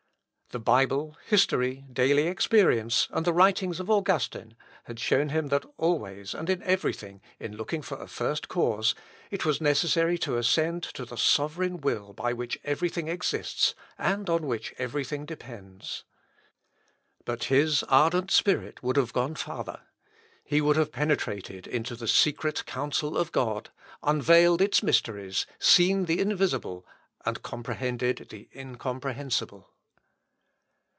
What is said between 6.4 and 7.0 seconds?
in every